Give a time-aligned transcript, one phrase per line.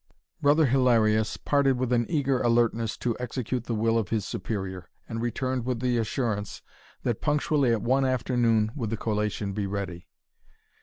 [0.41, 5.21] Brother Hilarius parted with an eager alertness to execute the will of his Superior, and
[5.21, 6.63] returned with the assurance,
[7.03, 10.07] that punctually at one afternoon would the collation be ready.